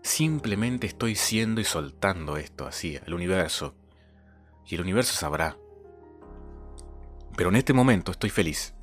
Simplemente 0.01 0.88
estoy 0.88 1.15
siendo 1.15 1.60
y 1.60 1.65
soltando 1.65 2.38
esto 2.38 2.65
así, 2.65 2.98
al 3.06 3.13
universo. 3.13 3.75
Y 4.65 4.75
el 4.75 4.82
universo 4.82 5.13
sabrá. 5.13 5.58
Pero 7.36 7.50
en 7.50 7.58
este 7.58 7.74
momento 7.74 8.13
estoy 8.13 8.30
feliz. 8.30 8.74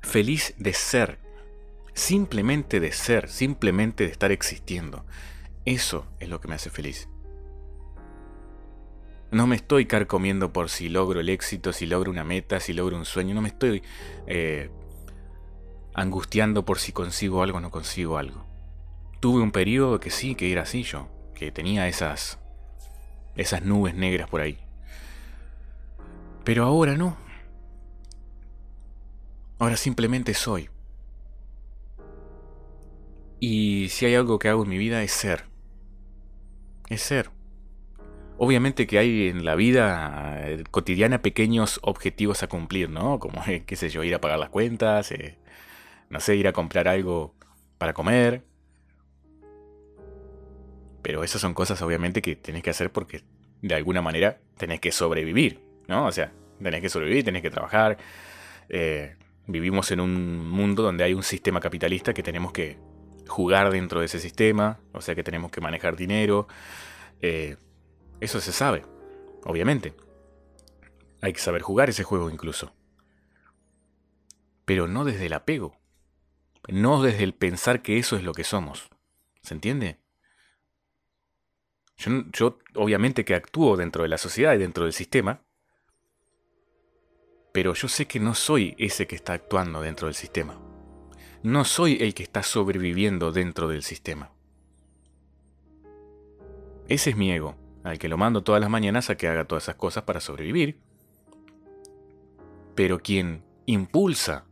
Feliz 0.00 0.54
de 0.56 0.72
ser. 0.72 1.18
Simplemente 1.92 2.80
de 2.80 2.92
ser, 2.92 3.28
simplemente 3.28 4.04
de 4.04 4.12
estar 4.12 4.32
existiendo. 4.32 5.04
Eso 5.66 6.06
es 6.20 6.30
lo 6.30 6.40
que 6.40 6.48
me 6.48 6.54
hace 6.54 6.70
feliz. 6.70 7.06
No 9.30 9.46
me 9.46 9.56
estoy 9.56 9.86
carcomiendo 9.86 10.52
por 10.52 10.70
si 10.70 10.88
logro 10.88 11.20
el 11.20 11.28
éxito, 11.28 11.72
si 11.72 11.86
logro 11.86 12.10
una 12.10 12.24
meta, 12.24 12.60
si 12.60 12.72
logro 12.72 12.96
un 12.96 13.04
sueño. 13.04 13.34
No 13.34 13.42
me 13.42 13.48
estoy 13.48 13.82
eh, 14.26 14.70
angustiando 15.94 16.64
por 16.64 16.78
si 16.78 16.92
consigo 16.92 17.42
algo 17.42 17.58
o 17.58 17.60
no 17.60 17.70
consigo 17.70 18.16
algo. 18.16 18.46
Tuve 19.20 19.42
un 19.42 19.52
periodo 19.52 20.00
que 20.00 20.10
sí, 20.10 20.34
que 20.34 20.50
era 20.50 20.62
así 20.62 20.82
yo, 20.82 21.08
que 21.34 21.52
tenía 21.52 21.88
esas, 21.88 22.38
esas 23.34 23.62
nubes 23.62 23.94
negras 23.94 24.28
por 24.28 24.40
ahí. 24.40 24.58
Pero 26.44 26.64
ahora 26.64 26.96
no. 26.96 27.18
Ahora 29.58 29.76
simplemente 29.76 30.32
soy. 30.32 30.70
Y 33.40 33.88
si 33.90 34.06
hay 34.06 34.14
algo 34.14 34.38
que 34.38 34.48
hago 34.48 34.62
en 34.62 34.70
mi 34.70 34.78
vida 34.78 35.02
es 35.02 35.12
ser. 35.12 35.44
Es 36.88 37.02
ser. 37.02 37.30
Obviamente 38.40 38.86
que 38.86 38.98
hay 39.00 39.26
en 39.26 39.44
la 39.44 39.56
vida 39.56 40.38
eh, 40.44 40.62
cotidiana 40.70 41.22
pequeños 41.22 41.80
objetivos 41.82 42.44
a 42.44 42.46
cumplir, 42.46 42.88
¿no? 42.88 43.18
Como, 43.18 43.42
qué 43.66 43.76
sé 43.76 43.88
yo, 43.88 44.04
ir 44.04 44.14
a 44.14 44.20
pagar 44.20 44.38
las 44.38 44.48
cuentas, 44.48 45.10
eh, 45.10 45.38
no 46.08 46.20
sé, 46.20 46.36
ir 46.36 46.46
a 46.46 46.52
comprar 46.52 46.86
algo 46.86 47.34
para 47.78 47.92
comer. 47.94 48.44
Pero 51.02 51.24
esas 51.24 51.40
son 51.40 51.52
cosas 51.52 51.82
obviamente 51.82 52.22
que 52.22 52.36
tenés 52.36 52.62
que 52.62 52.70
hacer 52.70 52.92
porque 52.92 53.22
de 53.60 53.74
alguna 53.74 54.02
manera 54.02 54.38
tenés 54.56 54.78
que 54.78 54.92
sobrevivir, 54.92 55.60
¿no? 55.88 56.06
O 56.06 56.12
sea, 56.12 56.32
tenés 56.62 56.80
que 56.80 56.88
sobrevivir, 56.88 57.24
tenés 57.24 57.42
que 57.42 57.50
trabajar. 57.50 57.98
Eh, 58.68 59.16
vivimos 59.48 59.90
en 59.90 59.98
un 59.98 60.48
mundo 60.48 60.84
donde 60.84 61.02
hay 61.02 61.12
un 61.12 61.24
sistema 61.24 61.58
capitalista 61.58 62.14
que 62.14 62.22
tenemos 62.22 62.52
que 62.52 62.78
jugar 63.26 63.72
dentro 63.72 63.98
de 63.98 64.06
ese 64.06 64.20
sistema, 64.20 64.78
o 64.92 65.00
sea 65.00 65.16
que 65.16 65.24
tenemos 65.24 65.50
que 65.50 65.60
manejar 65.60 65.96
dinero. 65.96 66.46
Eso 68.20 68.40
se 68.40 68.52
sabe, 68.52 68.84
obviamente. 69.44 69.94
Hay 71.20 71.32
que 71.32 71.40
saber 71.40 71.62
jugar 71.62 71.88
ese 71.88 72.04
juego 72.04 72.30
incluso. 72.30 72.74
Pero 74.64 74.88
no 74.88 75.04
desde 75.04 75.26
el 75.26 75.32
apego. 75.32 75.76
No 76.68 77.02
desde 77.02 77.24
el 77.24 77.34
pensar 77.34 77.80
que 77.82 77.98
eso 77.98 78.16
es 78.16 78.22
lo 78.22 78.32
que 78.32 78.44
somos. 78.44 78.88
¿Se 79.42 79.54
entiende? 79.54 80.00
Yo, 81.96 82.58
obviamente 82.74 83.24
que 83.24 83.34
actúo 83.34 83.76
dentro 83.76 84.02
de 84.02 84.08
la 84.08 84.18
sociedad 84.18 84.54
y 84.54 84.58
dentro 84.58 84.84
del 84.84 84.92
sistema, 84.92 85.42
pero 87.52 87.74
yo 87.74 87.88
sé 87.88 88.06
que 88.06 88.20
no 88.20 88.34
soy 88.34 88.76
ese 88.78 89.08
que 89.08 89.16
está 89.16 89.32
actuando 89.32 89.80
dentro 89.80 90.06
del 90.06 90.14
sistema. 90.14 90.60
No 91.42 91.64
soy 91.64 91.98
el 92.00 92.14
que 92.14 92.22
está 92.22 92.42
sobreviviendo 92.42 93.32
dentro 93.32 93.68
del 93.68 93.82
sistema. 93.82 94.32
Ese 96.88 97.10
es 97.10 97.16
mi 97.16 97.32
ego 97.32 97.67
al 97.88 97.98
que 97.98 98.08
lo 98.08 98.16
mando 98.16 98.42
todas 98.42 98.60
las 98.60 98.70
mañanas 98.70 99.10
a 99.10 99.16
que 99.16 99.28
haga 99.28 99.46
todas 99.46 99.64
esas 99.64 99.76
cosas 99.76 100.04
para 100.04 100.20
sobrevivir. 100.20 100.78
Pero 102.74 103.00
quien 103.00 103.42
impulsa, 103.66 104.44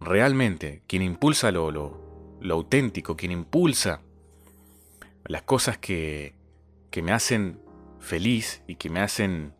realmente, 0.00 0.82
quien 0.86 1.02
impulsa 1.02 1.50
lo, 1.50 1.70
lo, 1.70 2.54
auténtico, 2.54 3.16
quien 3.16 3.32
impulsa 3.32 4.02
las 5.24 5.42
cosas 5.42 5.78
que, 5.78 6.34
que 6.90 7.02
me 7.02 7.12
hacen 7.12 7.60
feliz 8.00 8.62
y 8.66 8.76
que 8.76 8.90
me 8.90 9.00
hacen 9.00 9.54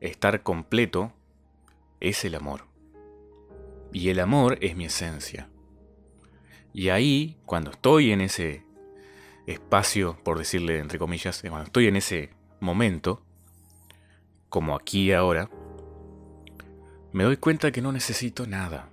estar 0.00 0.42
completo, 0.42 1.12
es 2.00 2.24
el 2.24 2.34
amor. 2.34 2.66
Y 3.92 4.10
el 4.10 4.20
amor 4.20 4.58
es 4.60 4.76
mi 4.76 4.84
esencia. 4.84 5.48
Y 6.74 6.90
ahí, 6.90 7.38
cuando 7.46 7.70
estoy 7.70 8.12
en 8.12 8.20
ese 8.20 8.67
espacio, 9.48 10.18
por 10.22 10.38
decirle 10.38 10.78
entre 10.78 10.98
comillas, 10.98 11.40
cuando 11.40 11.64
estoy 11.64 11.86
en 11.86 11.96
ese 11.96 12.30
momento, 12.60 13.22
como 14.48 14.76
aquí 14.76 15.12
ahora, 15.12 15.50
me 17.12 17.24
doy 17.24 17.38
cuenta 17.38 17.72
que 17.72 17.80
no 17.80 17.90
necesito 17.90 18.46
nada. 18.46 18.90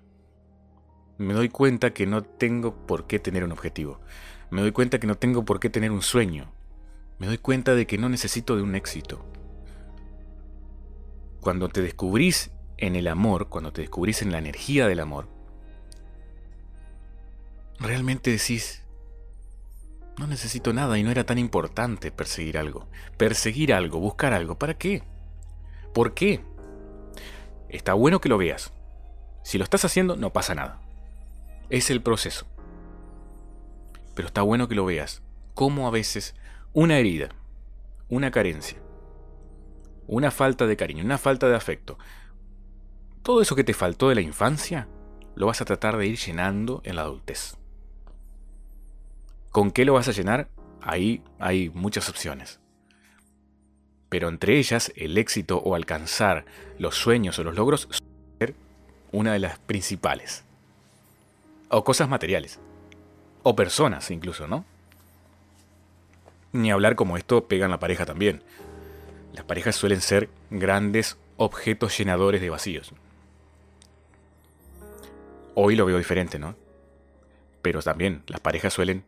Me 1.17 1.33
doy 1.33 1.49
cuenta 1.49 1.93
que 1.93 2.05
no 2.07 2.23
tengo 2.23 2.85
por 2.85 3.07
qué 3.07 3.19
tener 3.19 3.43
un 3.43 3.51
objetivo. 3.51 3.99
Me 4.49 4.61
doy 4.61 4.71
cuenta 4.71 4.99
que 4.99 5.07
no 5.07 5.15
tengo 5.15 5.43
por 5.43 5.59
qué 5.59 5.69
tener 5.69 5.91
un 5.91 6.01
sueño. 6.01 6.51
Me 7.19 7.27
doy 7.27 7.37
cuenta 7.37 7.75
de 7.75 7.87
que 7.87 7.97
no 7.97 8.09
necesito 8.09 8.55
de 8.55 8.61
un 8.61 8.75
éxito. 8.75 9.25
Cuando 11.41 11.69
te 11.69 11.81
descubrís 11.81 12.51
en 12.77 12.95
el 12.95 13.07
amor, 13.07 13.49
cuando 13.49 13.71
te 13.71 13.81
descubrís 13.81 14.21
en 14.21 14.31
la 14.31 14.39
energía 14.39 14.87
del 14.87 14.99
amor, 14.99 15.27
realmente 17.79 18.31
decís, 18.31 18.84
no 20.17 20.27
necesito 20.27 20.73
nada 20.73 20.97
y 20.97 21.03
no 21.03 21.11
era 21.11 21.25
tan 21.25 21.37
importante 21.37 22.11
perseguir 22.11 22.57
algo. 22.57 22.87
Perseguir 23.17 23.73
algo, 23.73 23.99
buscar 23.99 24.33
algo, 24.33 24.57
¿para 24.57 24.75
qué? 24.75 25.03
¿Por 25.93 26.13
qué? 26.13 26.43
Está 27.69 27.93
bueno 27.93 28.21
que 28.21 28.29
lo 28.29 28.37
veas. 28.37 28.73
Si 29.43 29.57
lo 29.57 29.63
estás 29.63 29.85
haciendo, 29.85 30.15
no 30.15 30.31
pasa 30.31 30.55
nada. 30.55 30.81
Es 31.69 31.89
el 31.89 32.01
proceso. 32.01 32.45
Pero 34.13 34.27
está 34.27 34.41
bueno 34.41 34.67
que 34.67 34.75
lo 34.75 34.85
veas. 34.85 35.21
Cómo 35.53 35.87
a 35.87 35.91
veces 35.91 36.35
una 36.73 36.97
herida, 36.97 37.29
una 38.09 38.31
carencia, 38.31 38.77
una 40.07 40.31
falta 40.31 40.67
de 40.67 40.77
cariño, 40.77 41.03
una 41.03 41.17
falta 41.17 41.47
de 41.47 41.55
afecto, 41.55 41.97
todo 43.23 43.41
eso 43.41 43.55
que 43.55 43.63
te 43.63 43.73
faltó 43.73 44.09
de 44.09 44.15
la 44.15 44.21
infancia, 44.21 44.87
lo 45.35 45.47
vas 45.47 45.61
a 45.61 45.65
tratar 45.65 45.97
de 45.97 46.07
ir 46.07 46.17
llenando 46.17 46.81
en 46.83 46.95
la 46.95 47.01
adultez. 47.03 47.57
¿Con 49.55 49.71
qué 49.71 49.85
lo 49.85 49.93
vas 49.93 50.09
a 50.09 50.11
llenar? 50.11 50.49
Ahí 50.81 51.23
hay 51.39 51.69
muchas 51.69 52.09
opciones. 52.09 52.59
Pero 54.09 54.27
entre 54.27 54.59
ellas, 54.59 54.91
el 54.97 55.17
éxito 55.17 55.59
o 55.59 55.75
alcanzar 55.75 56.43
los 56.77 56.95
sueños 56.95 57.39
o 57.39 57.45
los 57.45 57.55
logros 57.55 57.87
ser 58.37 58.53
una 59.13 59.31
de 59.31 59.39
las 59.39 59.57
principales. 59.59 60.43
O 61.69 61.85
cosas 61.85 62.09
materiales. 62.09 62.59
O 63.43 63.55
personas 63.55 64.11
incluso, 64.11 64.45
¿no? 64.45 64.65
Ni 66.51 66.69
hablar 66.69 66.97
como 66.97 67.15
esto 67.15 67.47
pega 67.47 67.63
en 67.63 67.71
la 67.71 67.79
pareja 67.79 68.05
también. 68.05 68.43
Las 69.31 69.45
parejas 69.45 69.77
suelen 69.77 70.01
ser 70.01 70.27
grandes 70.49 71.17
objetos 71.37 71.97
llenadores 71.97 72.41
de 72.41 72.49
vacíos. 72.49 72.91
Hoy 75.53 75.77
lo 75.77 75.85
veo 75.85 75.97
diferente, 75.97 76.39
¿no? 76.39 76.57
Pero 77.61 77.81
también 77.81 78.21
las 78.27 78.41
parejas 78.41 78.73
suelen 78.73 79.05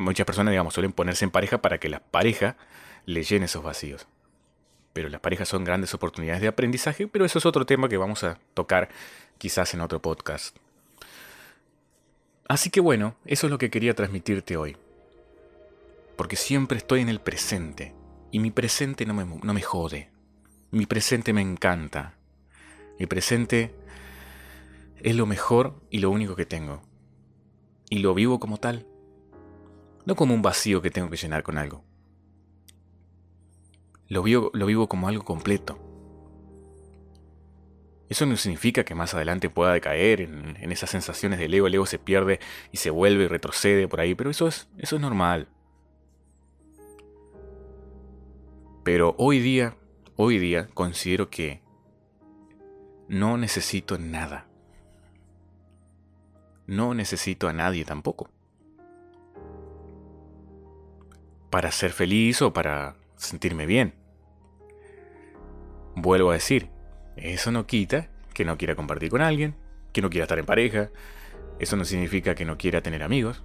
muchas 0.00 0.26
personas, 0.26 0.52
digamos, 0.52 0.74
suelen 0.74 0.92
ponerse 0.92 1.24
en 1.24 1.30
pareja 1.30 1.62
para 1.62 1.78
que 1.78 1.88
la 1.88 2.00
pareja 2.00 2.56
le 3.06 3.22
llene 3.22 3.46
esos 3.46 3.62
vacíos. 3.62 4.06
Pero 4.92 5.08
las 5.08 5.20
parejas 5.20 5.48
son 5.48 5.64
grandes 5.64 5.94
oportunidades 5.94 6.42
de 6.42 6.48
aprendizaje, 6.48 7.06
pero 7.06 7.24
eso 7.24 7.38
es 7.38 7.46
otro 7.46 7.64
tema 7.64 7.88
que 7.88 7.96
vamos 7.96 8.24
a 8.24 8.38
tocar 8.54 8.88
quizás 9.38 9.72
en 9.74 9.80
otro 9.80 10.02
podcast. 10.02 10.56
Así 12.48 12.70
que 12.70 12.80
bueno, 12.80 13.14
eso 13.24 13.46
es 13.46 13.50
lo 13.50 13.58
que 13.58 13.70
quería 13.70 13.94
transmitirte 13.94 14.56
hoy. 14.56 14.76
Porque 16.16 16.36
siempre 16.36 16.78
estoy 16.78 17.00
en 17.00 17.08
el 17.08 17.20
presente. 17.20 17.94
Y 18.32 18.40
mi 18.40 18.50
presente 18.50 19.06
no 19.06 19.14
me, 19.14 19.24
no 19.24 19.54
me 19.54 19.62
jode. 19.62 20.10
Mi 20.72 20.86
presente 20.86 21.32
me 21.32 21.40
encanta. 21.40 22.14
Mi 22.98 23.06
presente 23.06 23.74
es 24.98 25.14
lo 25.14 25.26
mejor 25.26 25.80
y 25.90 25.98
lo 25.98 26.10
único 26.10 26.34
que 26.34 26.46
tengo. 26.46 26.82
Y 27.88 28.00
lo 28.00 28.14
vivo 28.14 28.40
como 28.40 28.58
tal 28.58 28.86
no 30.04 30.16
como 30.16 30.34
un 30.34 30.42
vacío 30.42 30.82
que 30.82 30.90
tengo 30.90 31.10
que 31.10 31.16
llenar 31.16 31.42
con 31.42 31.58
algo. 31.58 31.84
Lo 34.08 34.22
vivo, 34.22 34.50
lo 34.54 34.66
vivo 34.66 34.88
como 34.88 35.08
algo 35.08 35.24
completo. 35.24 35.78
Eso 38.10 38.26
no 38.26 38.36
significa 38.36 38.84
que 38.84 38.96
más 38.96 39.14
adelante 39.14 39.50
pueda 39.50 39.72
decaer 39.72 40.22
en, 40.22 40.72
esas 40.72 40.90
sensaciones 40.90 41.38
del 41.38 41.54
ego. 41.54 41.68
El 41.68 41.76
ego 41.76 41.86
se 41.86 42.00
pierde 42.00 42.40
y 42.72 42.78
se 42.78 42.90
vuelve 42.90 43.24
y 43.24 43.28
retrocede 43.28 43.86
por 43.86 44.00
ahí, 44.00 44.16
pero 44.16 44.30
eso 44.30 44.48
es, 44.48 44.68
eso 44.78 44.96
es 44.96 45.02
normal. 45.02 45.46
Pero 48.82 49.14
hoy 49.16 49.38
día, 49.38 49.76
hoy 50.16 50.38
día 50.38 50.68
considero 50.74 51.30
que 51.30 51.62
no 53.06 53.36
necesito 53.36 53.96
nada. 53.96 54.48
No 56.66 56.94
necesito 56.94 57.48
a 57.48 57.52
nadie 57.52 57.84
tampoco. 57.84 58.28
Para 61.50 61.70
ser 61.72 61.92
feliz 61.92 62.40
o 62.42 62.52
para 62.52 62.96
sentirme 63.16 63.66
bien. 63.66 63.94
Vuelvo 65.94 66.30
a 66.30 66.34
decir, 66.34 66.70
eso 67.16 67.50
no 67.50 67.66
quita 67.66 68.08
que 68.32 68.44
no 68.44 68.56
quiera 68.56 68.76
compartir 68.76 69.10
con 69.10 69.20
alguien, 69.20 69.56
que 69.92 70.00
no 70.00 70.08
quiera 70.08 70.24
estar 70.24 70.38
en 70.38 70.46
pareja, 70.46 70.90
eso 71.58 71.76
no 71.76 71.84
significa 71.84 72.34
que 72.34 72.44
no 72.44 72.56
quiera 72.56 72.80
tener 72.80 73.02
amigos, 73.02 73.42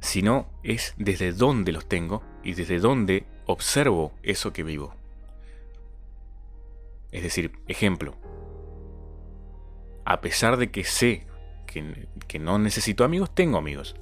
sino 0.00 0.48
es 0.62 0.94
desde 0.96 1.32
dónde 1.32 1.72
los 1.72 1.86
tengo 1.88 2.22
y 2.42 2.54
desde 2.54 2.78
dónde 2.78 3.26
observo 3.46 4.12
eso 4.22 4.52
que 4.52 4.62
vivo. 4.62 4.94
Es 7.10 7.22
decir, 7.22 7.52
ejemplo, 7.66 8.16
a 10.04 10.20
pesar 10.20 10.56
de 10.56 10.70
que 10.70 10.84
sé 10.84 11.26
que, 11.66 12.08
que, 12.26 12.38
no 12.38 12.58
necesito 12.58 13.04
amigos, 13.04 13.34
tengo 13.34 13.58
amigos. 13.58 13.94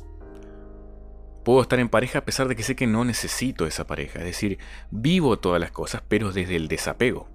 Puedo 1.47 1.63
estar 1.63 1.79
en 1.79 1.89
pareja 1.89 2.19
a 2.19 2.25
pesar 2.25 2.49
de 2.49 2.57
que 2.57 2.65
sé 2.65 2.75
que 2.75 2.89
no 2.89 3.05
necesito 3.05 3.69
esa 3.69 3.87
pareja. 3.87 4.19
Es 4.19 4.25
decir, 4.25 4.59
vivo 4.91 5.39
todas 5.39 5.61
las 5.61 5.71
cosas, 5.71 6.03
pero 6.09 6.33
desde 6.33 6.57
el 6.57 6.67
desapego. 6.67 7.29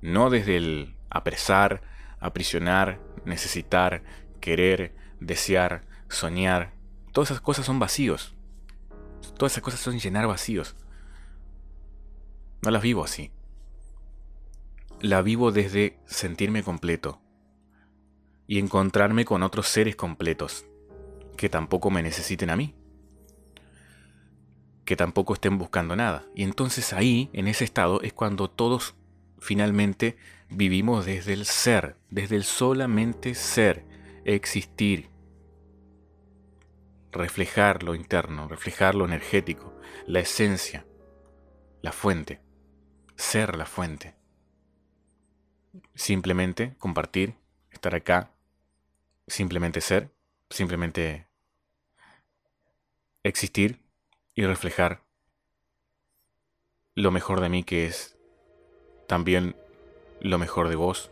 No 0.00 0.30
desde 0.30 0.56
el 0.56 0.96
apresar, 1.10 1.82
aprisionar, 2.18 3.02
necesitar, 3.26 4.02
querer, 4.40 4.94
desear, 5.20 5.84
soñar. 6.08 6.72
Todas 7.12 7.32
esas 7.32 7.42
cosas 7.42 7.66
son 7.66 7.78
vacíos. 7.78 8.34
Todas 9.36 9.52
esas 9.52 9.62
cosas 9.62 9.80
son 9.80 9.98
llenar 9.98 10.26
vacíos. 10.26 10.74
No 12.62 12.70
las 12.70 12.80
vivo 12.80 13.04
así. 13.04 13.30
La 15.02 15.20
vivo 15.20 15.52
desde 15.52 15.98
sentirme 16.06 16.62
completo 16.62 17.20
y 18.46 18.58
encontrarme 18.58 19.26
con 19.26 19.42
otros 19.42 19.68
seres 19.68 19.96
completos 19.96 20.64
que 21.36 21.48
tampoco 21.48 21.90
me 21.90 22.02
necesiten 22.02 22.50
a 22.50 22.56
mí, 22.56 22.74
que 24.84 24.96
tampoco 24.96 25.34
estén 25.34 25.58
buscando 25.58 25.96
nada. 25.96 26.24
Y 26.34 26.42
entonces 26.42 26.92
ahí, 26.92 27.30
en 27.32 27.48
ese 27.48 27.64
estado, 27.64 28.00
es 28.02 28.12
cuando 28.12 28.48
todos 28.48 28.94
finalmente 29.38 30.16
vivimos 30.48 31.06
desde 31.06 31.32
el 31.32 31.44
ser, 31.44 31.96
desde 32.10 32.36
el 32.36 32.44
solamente 32.44 33.34
ser, 33.34 33.84
existir, 34.24 35.10
reflejar 37.12 37.82
lo 37.82 37.94
interno, 37.94 38.48
reflejar 38.48 38.94
lo 38.94 39.04
energético, 39.04 39.74
la 40.06 40.20
esencia, 40.20 40.86
la 41.82 41.92
fuente, 41.92 42.40
ser 43.16 43.56
la 43.56 43.66
fuente. 43.66 44.14
Simplemente 45.94 46.74
compartir, 46.78 47.36
estar 47.70 47.94
acá, 47.94 48.32
simplemente 49.26 49.80
ser, 49.80 50.12
simplemente 50.50 51.25
existir 53.28 53.80
y 54.34 54.44
reflejar 54.44 55.04
lo 56.94 57.10
mejor 57.10 57.40
de 57.40 57.48
mí 57.48 57.64
que 57.64 57.86
es 57.86 58.16
también 59.08 59.56
lo 60.20 60.38
mejor 60.38 60.68
de 60.68 60.76
vos 60.76 61.10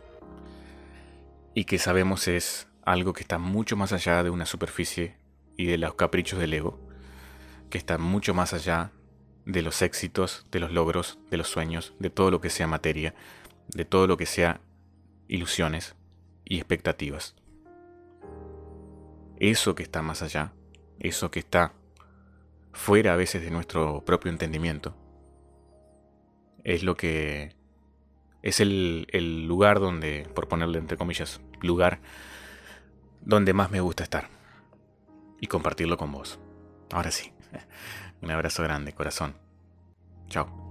y 1.53 1.65
que 1.65 1.77
sabemos 1.77 2.27
es 2.27 2.67
algo 2.83 3.13
que 3.13 3.21
está 3.21 3.37
mucho 3.37 3.75
más 3.75 3.93
allá 3.93 4.23
de 4.23 4.29
una 4.29 4.45
superficie 4.45 5.17
y 5.57 5.65
de 5.65 5.77
los 5.77 5.95
caprichos 5.95 6.39
del 6.39 6.53
ego, 6.53 6.79
que 7.69 7.77
está 7.77 7.97
mucho 7.97 8.33
más 8.33 8.53
allá 8.53 8.91
de 9.45 9.61
los 9.61 9.81
éxitos, 9.81 10.45
de 10.51 10.59
los 10.59 10.71
logros, 10.71 11.19
de 11.29 11.37
los 11.37 11.47
sueños, 11.47 11.93
de 11.99 12.09
todo 12.09 12.31
lo 12.31 12.41
que 12.41 12.49
sea 12.49 12.67
materia, 12.67 13.15
de 13.69 13.85
todo 13.85 14.07
lo 14.07 14.17
que 14.17 14.25
sea 14.25 14.59
ilusiones 15.27 15.95
y 16.43 16.57
expectativas. 16.57 17.35
Eso 19.39 19.75
que 19.75 19.83
está 19.83 20.01
más 20.01 20.21
allá, 20.21 20.53
eso 20.99 21.31
que 21.31 21.39
está 21.39 21.73
fuera 22.75 23.13
a 23.13 23.15
veces 23.15 23.41
de 23.41 23.51
nuestro 23.51 24.03
propio 24.05 24.29
entendimiento, 24.29 24.95
es 26.63 26.83
lo 26.83 26.95
que 26.95 27.55
es 28.43 28.59
el, 28.59 29.07
el 29.11 29.47
lugar 29.47 29.79
donde, 29.79 30.27
por 30.35 30.47
ponerle 30.47 30.77
entre 30.77 30.97
comillas, 30.97 31.41
lugar 31.61 31.99
donde 33.21 33.53
más 33.53 33.71
me 33.71 33.79
gusta 33.79 34.03
estar 34.03 34.27
y 35.39 35.47
compartirlo 35.47 35.97
con 35.97 36.11
vos. 36.11 36.39
Ahora 36.91 37.11
sí, 37.11 37.31
un 38.21 38.29
abrazo 38.29 38.61
grande, 38.61 38.93
corazón. 38.93 39.35
Chao. 40.27 40.64